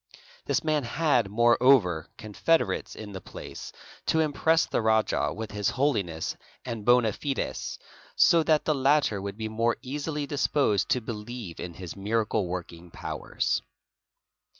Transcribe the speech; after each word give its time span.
'This 0.45 0.63
man 0.63 0.83
had, 0.83 1.29
moreover, 1.29 2.07
confederates 2.17 2.95
in 2.95 3.11
the 3.11 3.21
place 3.21 3.71
to 4.07 4.19
impress 4.19 4.65
the 4.65 4.81
rajah 4.81 5.31
with 5.31 5.51
his 5.51 5.69
holiness 5.69 6.35
and 6.65 6.83
bona 6.83 7.13
fides, 7.13 7.77
so 8.15 8.41
that_ 8.41 8.61
the 8.63 8.73
latter 8.73 9.21
would 9.21 9.37
be 9.37 9.47
more 9.47 9.77
easily 9.83 10.25
disposed 10.25 10.89
to 10.89 11.01
believe 11.01 11.59
in 11.59 11.75
his 11.75 11.95
miracle 11.95 12.47
working_ 12.47 12.89
powers. 12.93 13.61